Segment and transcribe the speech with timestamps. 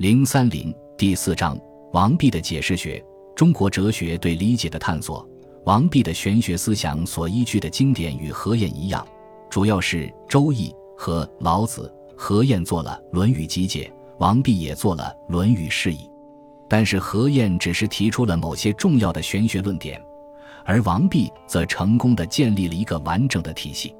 [0.00, 1.60] 零三零第四章：
[1.92, 3.04] 王弼的解释学。
[3.36, 5.28] 中国哲学对理解的探索。
[5.66, 9.06] 王弼的玄学思想所依据的经典与何晏一样，
[9.50, 11.92] 主要是《周易》和《老子》。
[12.16, 15.98] 何晏做了《论语集解》，王弼也做了《论语释义》。
[16.66, 20.02] 但是何晏只是提出了某些重要的玄学论点，
[20.64, 23.94] 而王弼则成功的建立了一个完整的体系。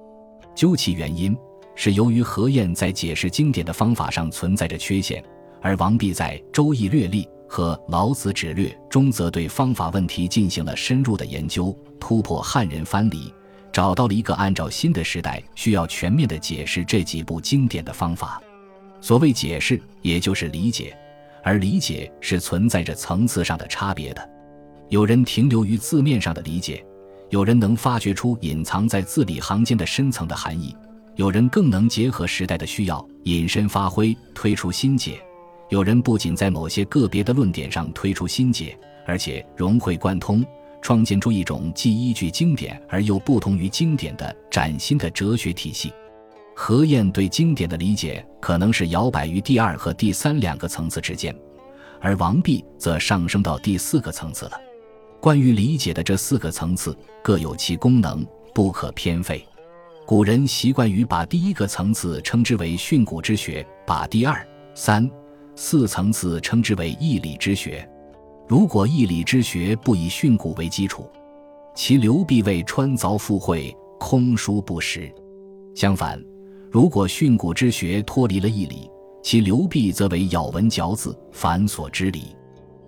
[0.55, 1.37] 究其原因，
[1.75, 5.23] 是由于何晏在解释经典的方法上存在着缺陷，
[5.63, 13.33] 而王弼在《周易略历》和《老子指略》中则对方法问题进行了深入的研究，突破汉人藩篱，
[13.73, 18.41] 找到了一个按照新的时代需要全面的解释这几部经典的方法。
[19.01, 20.97] 所谓解释，也就是理解，
[21.43, 24.31] 而理解是存在着层次上的差别的。
[24.89, 26.85] 有人停留于字面上的理解。
[27.31, 30.75] 有人能发掘出隐藏在字里行间的深层的含义，
[31.15, 35.23] 有人更能结合时代的需要，引申发挥，推出新解。
[35.71, 40.45] 有人不仅在某些个别的论点上推出新解，而且融会贯通，
[40.83, 45.93] 创建出一种既依据经典而又不同于经典的崭新的哲学体系。
[46.57, 51.35] 何晏对经典的理解可能是摇摆于第二和第三两个层次之间，
[52.01, 54.61] 而王弼则上升到第四个层次了。
[55.21, 59.47] 关于理解的这四个层次各有其功能，不可偏废。
[60.05, 65.09] 古人习惯于把第一个层次称之为训诂之学，把第二、三、
[65.63, 67.87] 四层次称之为义理之学。
[68.49, 71.07] 如果义理之学不以训诂为基础，
[71.75, 75.13] 其流弊为穿凿附会，空疏不实；
[75.75, 76.19] 相反，
[76.71, 78.91] 如果训诂之学脱离了义理，
[79.23, 82.35] 其流弊则为咬文嚼字，繁琐之理。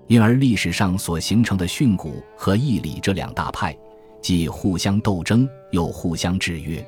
[0.06, 3.76] 因而，历史上所形成的训诂和义理这两大派，
[4.22, 6.82] 既互相斗争，又互相制约。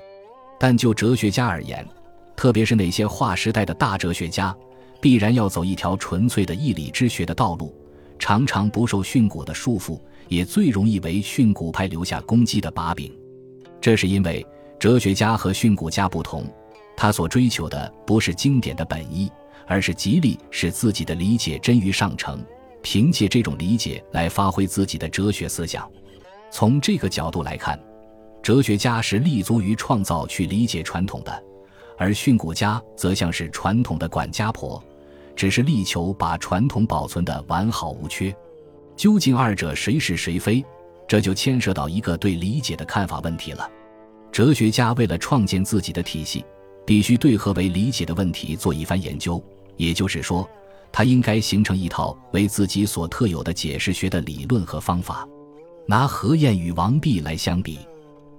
[0.59, 1.87] 但就哲学家而言，
[2.35, 4.57] 特别是那些划时代的大哲学家，
[5.05, 7.77] 必然要走一条纯粹的义理之学的道路，
[8.19, 13.15] 常常不受训诂的束缚，也最容易为训诂派留下攻击的把柄。
[13.83, 14.43] 这是因为
[14.81, 16.47] 哲学家和训诂家不同，
[16.97, 19.31] 他所追求的不是经典的本意，
[19.67, 22.43] 而是极力使自己的理解臻于上乘。
[22.81, 25.87] 凭借这种理解来发挥自己的哲学思想，
[26.51, 27.79] 从这个角度来看，
[28.43, 31.45] 哲学家是立足于创造去理解传统的，
[31.99, 34.83] 而训诂家则像是传统的管家婆，
[35.37, 38.35] 只是力求把传统保存的完好无缺。
[38.97, 40.65] 究竟二者谁是谁非，
[41.09, 43.69] 这就牵涉到一个对理解的看法问题了。
[44.31, 46.45] 哲学家为了创建自己的体系，
[46.87, 49.43] 必须对何为理解的问题做一番研究，
[49.77, 50.49] 也就是说。
[50.97, 55.29] 他应该形成一套为自己所特有的解释学的理论和方法。
[55.89, 57.81] 拿何晏与王弼来相比，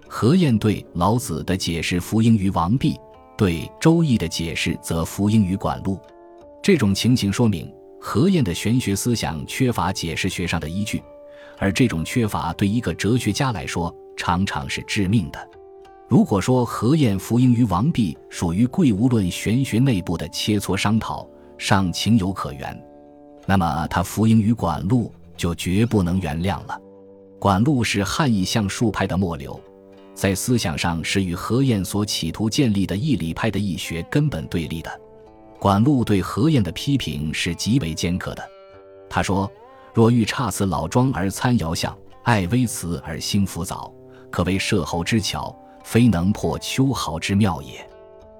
[0.07, 2.95] 何晏对老子的解释服膺于王弼，
[3.37, 5.99] 对周易的解释则服膺于管路。
[6.65, 7.71] 这种情形说明
[8.01, 10.99] 何晏的玄学思想缺乏解释学上的依据，
[11.59, 15.49] 而这种缺乏对一个哲学家来说常常是致命的。
[16.07, 22.75] 如果说何晏服膺于王弼属于贵无论玄学内部的切磋商讨，尚情有可原，
[23.45, 26.75] 那么他服膺于管路就绝不能原谅了。
[27.37, 29.61] 管路是汉译相术派的末流，
[30.15, 34.89] 在思想上是与何晏所企图建立的义理派的义学根本对立的。
[35.59, 38.43] 管路对何晏的批评是极为尖刻的。
[39.09, 39.49] 他说
[39.93, 43.93] ：“若欲差此老庄而参遥相，爱微辞而兴浮藻，
[44.29, 47.87] 可谓摄侯之巧，非能破秋毫之妙也。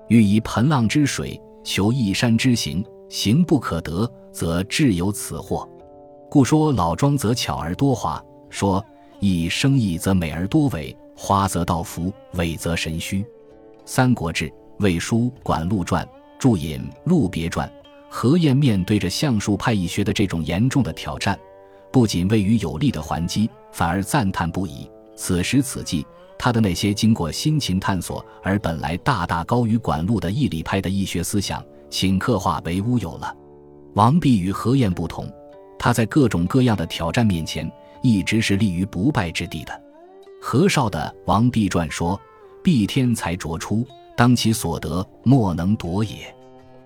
[0.08, 5.70] 欲以盆浪之水，求一山之形。”行不可得，则至有此祸。
[6.28, 8.84] 故说老庄则巧而多花，说
[9.20, 13.22] 以生意则美而多伪，花则道服，伪则神虚。
[13.86, 14.50] 《三国志·
[14.80, 16.04] 魏书·管路传》
[16.46, 17.68] 注引《陆别传》。
[18.08, 21.36] 何晏面对着相术派义学的这种严重的挑战，
[21.92, 24.88] 不仅未予有力的还击，反而赞叹不已。
[25.16, 26.06] 此时此际，
[26.38, 31.66] 他的那些经过辛勤探索而本来大大高于管路的义理派的义学思想。
[31.90, 33.36] 顷刻化为乌有了。
[33.96, 35.28] 王弼与何晏不同，
[35.80, 37.68] 他在各种各样的挑战面前，
[38.04, 39.82] 一直是立于不败之地的。
[40.40, 42.22] 何绍的《王弼传》说
[42.62, 43.84] ：“必天才卓出，
[44.16, 46.32] 当其所得，莫能夺也。”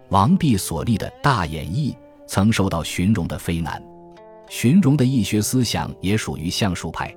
[0.10, 1.96] 王弼所立的大演义
[2.26, 3.82] 曾受到荀荣的非难，
[4.50, 7.16] 荀荣的义学思想也属于相术派，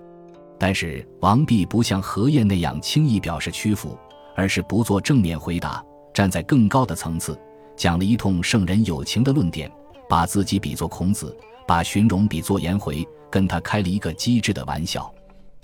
[0.59, 3.97] 但是王弼不像何晏那样轻易表示屈服，
[4.37, 7.39] 而是不做正面回答，站在更高的层次。
[7.75, 9.73] 讲了一通圣人有情的论点，
[10.07, 11.35] 把自己比作孔子，
[11.67, 15.11] 把荀荣比作颜回，跟他开了一个机智的玩笑。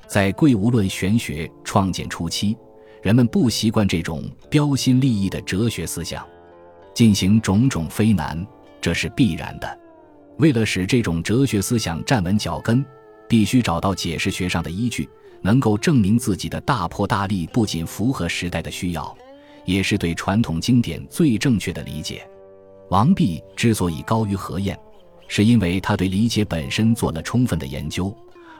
[0.06, 2.56] 在贵无论玄学创建初期，
[3.02, 6.26] 人们不习惯这种标新立异的哲学思想，
[6.98, 8.44] 进行种种非难，
[8.80, 9.78] 这是必然的。
[10.38, 12.84] 为了使这种哲学思想站稳脚跟，
[13.28, 15.08] 必须找到解释学上的依据，
[15.40, 19.16] 能够证明自己的大破大立不仅符合时代的需要，
[19.64, 22.28] 也是对传统经典最正确的理解。
[22.90, 24.76] 王弼之所以高于何晏，
[25.28, 28.12] 是因为他对理解本身做了充分的研究，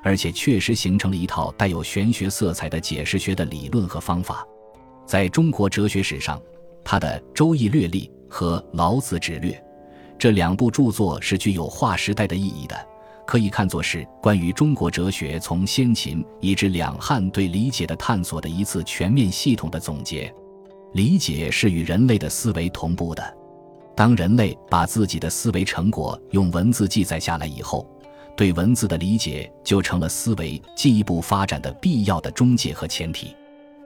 [0.05, 4.47] 而且确实形成了一套带有玄学色彩的解释学的理论和方法。
[5.05, 6.41] 在中国哲学史上，
[6.85, 9.53] 他的《周易略历》和《老子指略》。
[10.19, 12.77] 这两部著作是具有划时代的意义的，
[13.27, 20.33] 可以看作是关于中国哲学从先秦以至两汉对理解的探索的一次全面系统的总结。
[20.95, 23.37] 理解是与人类的思维同步的，
[23.95, 27.87] 当人类把自己的思维成果用文字记载下来以后，
[28.35, 33.37] 对文字的理解就成了思维进一步发展的必要的中介和前提。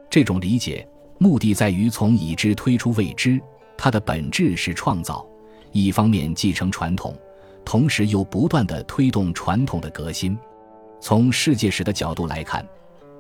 [0.09, 0.87] 这种理解
[1.19, 3.41] 目的在于从已知推出未知，
[3.77, 5.27] 它的本质是创造。
[5.73, 7.17] 一方面继承传统，
[7.65, 10.37] 同时又不断地推动传统的革新。
[11.01, 12.67] 从世界史的角度来看，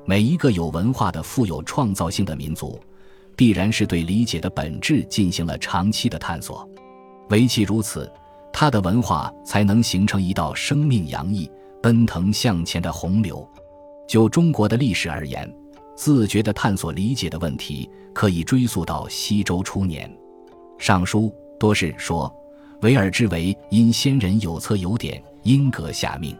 [0.04, 2.78] 每一个有文化的、富有创造性的民族，
[3.34, 6.68] 必然是对理解的本质进行了长期的探索。
[7.30, 8.12] 唯其如此，
[8.52, 11.50] 它的文化才能形成一道生命洋溢、
[11.82, 13.48] 奔腾向前的洪流。
[14.06, 15.50] 就中国的历史而言，
[15.96, 20.06] 自觉地探索理解的问题，可以追溯到西周初年，
[20.82, 22.28] 《尚书》多是说。
[22.80, 26.36] 维尔之为因先人有策有典，因格下命。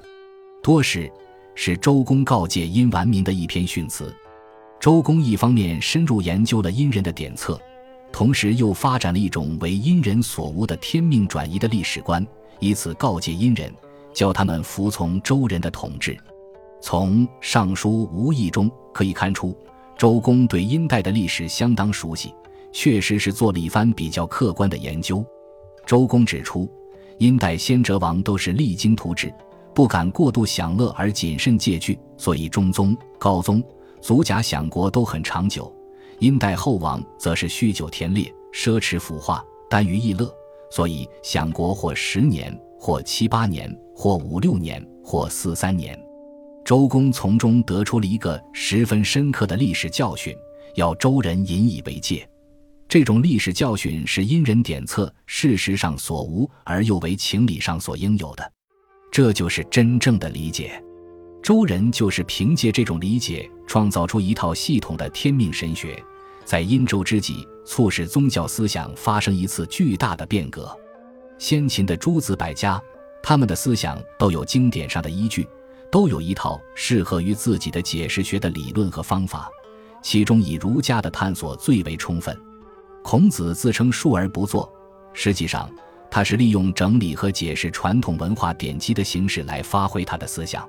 [0.61, 1.09] 多是
[1.55, 4.13] 是周公告诫殷完民的一篇训词。
[4.81, 7.57] 周公一方面深入研究了殷人的典策，
[8.11, 12.27] 同时又发展了一种为殷人所无的天命转移的历史观，
[12.59, 13.73] 以此告诫殷人，
[14.13, 16.19] 教他们服从周人的统治。
[16.81, 19.57] 从《尚书无意》中可以看出，
[19.97, 22.35] 周公对殷代的历史相当熟悉，
[22.73, 25.25] 确实是做了一番比较客观的研究。
[25.85, 26.69] 周公指出，
[27.19, 29.33] 殷代先哲王都是励精图治，
[29.75, 33.63] 不敢过度享乐而谨慎戒惧，所以中宗、高宗、
[34.01, 35.73] 祖甲享国都很长久。
[36.19, 40.33] 殷代后王则是酗酒田猎，奢侈腐化，耽于逸乐，
[40.71, 45.99] 所以享国或十年，或七八年，或五六年，或四三年。
[46.65, 50.33] 周公从中得出了一个十分深刻的历史教训，
[50.77, 52.25] 要周人引以为戒。
[52.93, 58.53] 这种历史教训是因人典策事实上所无而又为情理上所应有的，
[59.11, 60.79] 这就是真正的理解。
[61.43, 65.99] 周人就是凭借这种理解，创造出一套系统的天命神学，
[66.45, 70.71] 在殷周之际，促使宗教思想发生一次巨大的变革。
[71.39, 72.79] 先秦的诸子百家，
[73.23, 75.49] 他们的思想都有经典上的依据，
[75.91, 79.49] 都有一套适合于自己的解释学的理论和方法，
[80.03, 82.39] 其中以儒家的探索最为充分。
[83.03, 84.73] 孔子自称述而不作，
[85.13, 85.69] 实际上
[86.11, 90.69] 他是利用整理和解释传统文化典籍的形式来发挥他的思想。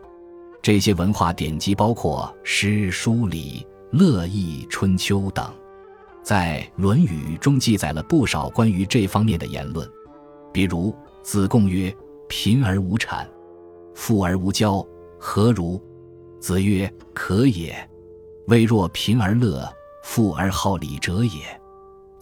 [0.61, 5.53] 这些文化典籍包括诗、书、礼、乐、易、春秋等，
[6.23, 9.87] 在《论语》中记载了不少关于这方面的言论。
[10.53, 11.93] 比如子贡曰
[12.29, 13.29] ：“贫而无产，
[13.93, 14.85] 富而无骄，
[15.19, 15.81] 何如？”
[16.39, 17.75] 子曰：“可也。
[18.47, 19.67] 未若贫而乐，
[20.03, 21.41] 富而好礼者也。”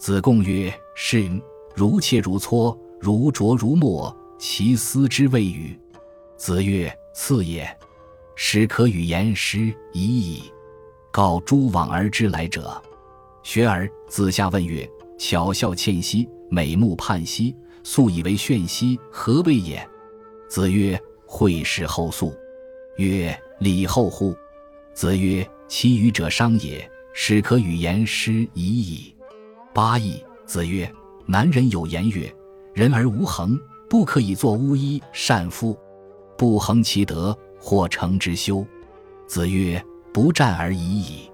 [0.02, 1.30] 子贡曰：“是，
[1.76, 5.78] 如切如磋，如琢如磨，其斯之谓与？”
[6.36, 7.64] 子曰：“次也。
[8.34, 10.42] 始可与言师已矣。
[11.12, 12.82] 告诸往而知来者。”
[13.44, 19.88] 学而子夏问曰：“巧笑倩兮，美目盼兮，素以为炫兮，何谓也？”
[20.50, 22.34] 子曰：“惠氏后素。”
[22.98, 24.34] 曰：“礼后乎？”
[24.94, 26.90] 子曰：“其余者商也。
[27.14, 29.14] 始可与言师已矣。”
[29.74, 30.90] 八义子曰
[31.24, 32.30] ：“男人有言曰
[32.74, 35.74] ：‘人而无恒，不可以作巫医善夫。
[36.36, 38.66] 不恒其德，或成之修。’”
[39.26, 41.30] 子曰：“不战而已矣。”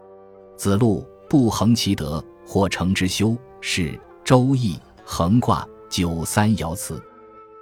[0.56, 3.90] 子路不恒其德，或成之修，是
[4.22, 7.02] 《周易》横卦九三爻辞。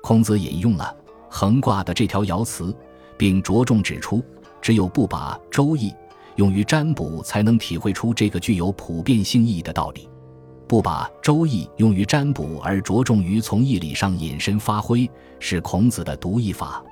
[0.03, 0.95] 孔子引用了
[1.31, 2.75] 横卦的这条爻辞，
[3.17, 4.23] 并着重指出，
[4.61, 5.91] 只有不把《周易》
[6.35, 10.07] 用于占卜，才能体会出这个具有普遍性意义的道理。
[10.69, 15.09] 不把《周易》用于占卜，而着重于从义理上引申发挥，
[15.39, 16.83] 是孔子的独一法。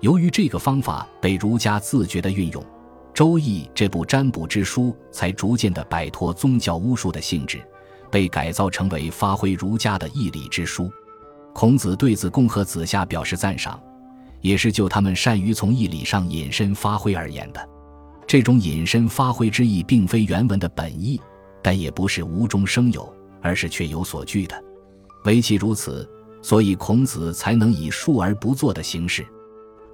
[0.00, 2.62] 由于这个方法被儒家自觉地运用，
[3.12, 7.60] 《周易》这部占卜之书才逐渐地摆脱宗教巫术的性质，
[8.10, 10.90] 被改造成为发挥儒家的义理之书。
[11.52, 13.78] 孔子对子贡和子夏表示赞赏，
[14.40, 17.68] 也是就他们善于从义理上引申发挥而言的。
[18.26, 21.20] 这种引申发挥之意，并非原文的本意。
[21.62, 24.64] 但也不是无中生有，而是确有所据的。
[25.24, 26.08] 唯其如此，
[26.42, 29.26] 所以孔子才能以述而不作的形式，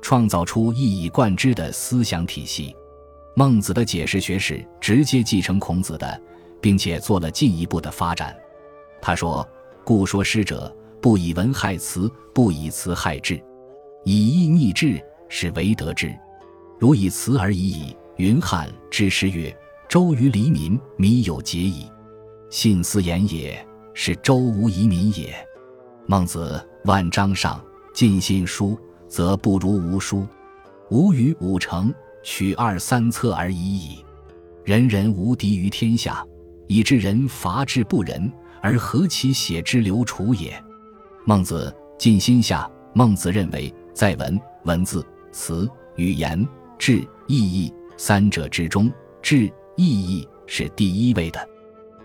[0.00, 2.74] 创造出一以贯之的思想体系。
[3.34, 6.20] 孟子的解释学是直接继承孔子的，
[6.60, 8.34] 并且做了进一步的发展。
[9.02, 9.46] 他说
[9.84, 13.42] ：“故说师者，不以文害辞，不以辞害志，
[14.04, 16.14] 以义逆志，是为得之。
[16.78, 19.54] 如以辞而已矣。”云汉之师曰
[19.88, 21.86] ：“周于黎民，民有节矣。
[22.50, 25.34] 信思言也，是周无遗民也。”
[26.06, 27.60] 孟子万章上，
[27.94, 28.78] 尽信书，
[29.08, 30.26] 则不如无书。
[30.90, 34.04] 吾与五成，取二三策而已矣。
[34.64, 36.24] 人人无敌于天下，
[36.66, 40.62] 以致人伐之不仁，而何其写之流楚也？
[41.24, 42.68] 孟子尽心下。
[42.92, 48.90] 孟子认为，在文、文字、词、语言、志、意义三者之中，
[49.20, 51.48] 志、意义是第一位的。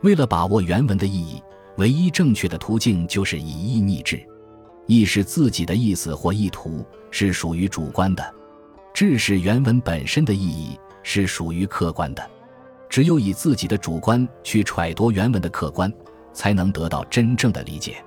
[0.03, 1.41] 为了把握原文的意义。
[1.77, 4.21] 唯一正确的途径就是以意逆志，
[4.87, 8.23] 意是自己的意思或意图，是属于主观的；
[8.93, 12.29] 志是原文本身的意义，是属于客观的。
[12.89, 15.91] 只有以自己的主观去揣度原文的客观，
[16.33, 18.03] 才能得到真正的理解。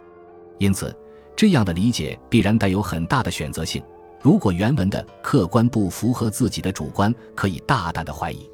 [0.58, 0.94] 因此，
[1.34, 3.82] 这样的理解必然带有很大的选择性。
[4.20, 8.48] 如果原文的客观不符合自己的主观，可以大胆的怀疑。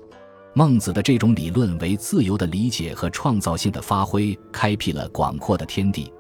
[0.52, 6.12] 孟子的这种理论为自由的理解和创造性的发挥开辟了广阔的天地，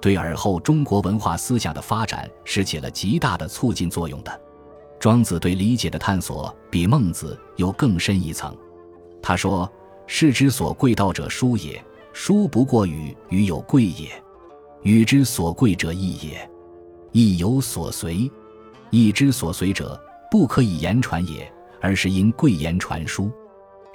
[0.00, 4.40] 对尔后中国文化思想的发展是起了极大的促进作用的。
[4.98, 8.54] 庄子对理解的探索比孟子有更深一层。
[9.22, 9.70] 他说
[10.06, 11.78] ：“士之所贵道者，书也；
[12.12, 14.10] 书不过与与有贵也。
[14.82, 16.48] 与之所贵者，义也；
[17.12, 18.30] 义有所随，
[18.90, 20.00] 义之所随者，
[20.30, 21.50] 不可以言传也，
[21.80, 23.30] 而是因贵言传书。”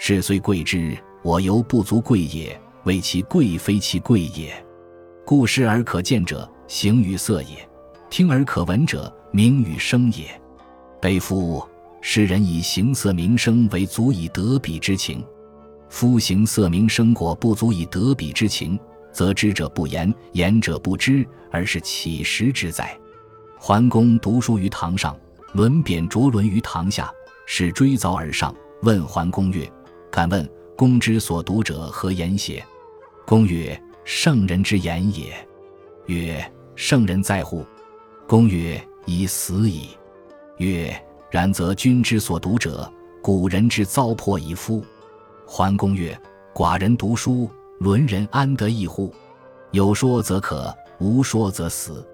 [0.04, 2.60] 是虽贵之，我犹不足贵也。
[2.86, 4.52] 为其贵，非其贵也。
[5.24, 7.58] 故视而可见者，形与色也；
[8.10, 10.26] 听而可闻者，名与声也。
[11.00, 11.64] 悲夫！
[12.02, 15.24] 世人以形色名声为足以得彼之情。
[15.88, 18.80] 夫形色名声果不足以得彼之情，
[19.14, 22.98] 则知者不言，言者不知，而是乞食之哉？
[23.56, 25.16] 桓公读书于堂上，
[25.54, 27.08] 轮扁着轮于堂下，
[27.46, 29.72] 是追凿而上，问桓公曰。
[30.12, 32.64] 敢问公之所读者何言邪？
[33.26, 35.34] 公曰：“圣人之言也。”
[36.08, 37.66] 曰：“圣人在乎？”
[38.28, 39.92] 公曰：“已死矣。”
[40.58, 40.94] 曰
[41.32, 42.92] ：“然则君之所读者，
[43.22, 44.84] 古人之糟粕矣夫。”
[45.48, 46.20] 桓公曰
[46.54, 47.50] ：“寡人读书，
[47.80, 49.14] 伦人安得异乎？
[49.72, 52.06] 有说则可，无说则死。”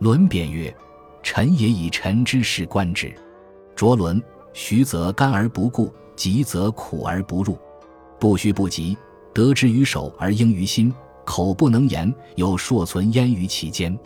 [0.00, 0.74] 伦扁曰
[1.22, 3.14] ：“臣也以臣之事观之。
[3.76, 4.22] 卓伦，
[4.54, 7.58] 徐则甘而不顾。”急则苦而不入，
[8.18, 8.96] 不虚不急，
[9.32, 10.92] 得之于手而应于心。
[11.24, 13.98] 口不能言，有硕存焉于其间。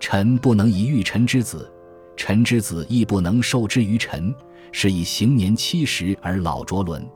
[0.00, 1.70] 臣不能以育臣之子，
[2.16, 4.34] 臣之子亦不能受之于臣。
[4.72, 7.06] 是以行年七十而老拙伦。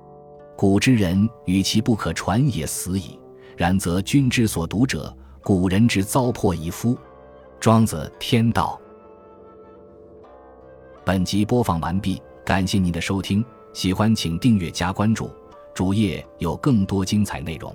[0.57, 3.18] 古之人与其不可传也，死矣。
[3.57, 6.97] 然则君之所读者，古人之糟粕矣夫。
[7.59, 8.80] 庄子天道。
[11.04, 13.45] 本集播放完毕，感谢您的收听。
[13.72, 15.30] 喜欢请订阅加关注，
[15.75, 17.75] 主页有更多精彩内容。